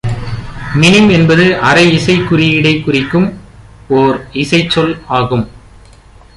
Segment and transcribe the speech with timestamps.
[0.75, 3.27] மினிம் என்பது, அரை இசைக்குறியீடைக் குறிக்கும்
[3.89, 5.45] ஒர் இசைச் சொல் ஆகும்